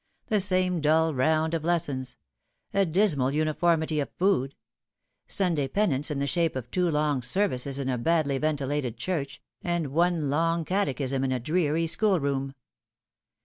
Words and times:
The 0.29 0.39
same 0.39 0.81
dull 0.81 1.13
round 1.13 1.53
of 1.53 1.63
lessons; 1.63 2.17
a 2.73 2.87
dismal 2.87 3.29
uniformity 3.29 3.99
of 3.99 4.09
food; 4.09 4.55
Sunday 5.27 5.67
penance 5.67 6.09
in 6.09 6.17
the 6.17 6.25
shape 6.25 6.55
of 6.55 6.71
two 6.71 6.89
long 6.89 7.21
services 7.21 7.77
in 7.77 7.87
a 7.87 7.99
badly 7.99 8.39
ventilated 8.39 8.97
church, 8.97 9.43
aiid 9.63 9.85
one 9.85 10.31
long 10.31 10.65
catechism 10.65 11.23
in 11.23 11.31
a 11.31 11.39
dreary 11.39 11.85
schoolroom. 11.85 12.55